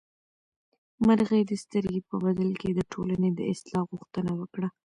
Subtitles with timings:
[1.05, 4.67] مرغۍ د سترګې په بدل کې د ټولنې د اصلاح غوښتنه وکړه.